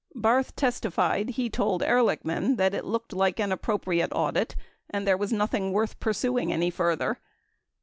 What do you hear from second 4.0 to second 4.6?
audit